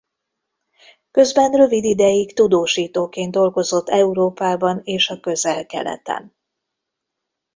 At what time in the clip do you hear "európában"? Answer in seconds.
3.89-4.81